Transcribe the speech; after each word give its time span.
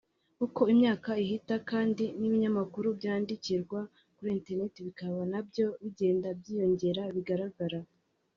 uko 0.45 0.61
imyaka 0.73 1.09
ihita 1.23 1.55
kandi 1.69 2.03
n’ibinyamakuru 2.19 2.87
byandikirwa 2.99 3.79
kuri 4.15 4.29
internet 4.37 4.73
bikaba 4.87 5.21
nabyo 5.31 5.67
bigenda 5.81 6.27
byiyongera 6.39 7.01
bigaragara 7.15 7.79